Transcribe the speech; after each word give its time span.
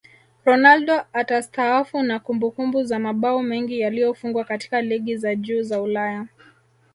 Ronaldo 0.45 1.05
atastaafu 1.13 2.03
na 2.03 2.19
kumbukumbu 2.19 2.83
za 2.83 2.99
mabao 2.99 3.43
mengi 3.43 3.79
yaliyofungwa 3.79 4.43
katika 4.43 4.81
ligi 4.81 5.17
za 5.17 5.35
juu 5.35 5.61
za 5.63 5.81
Ulaya 5.81 6.27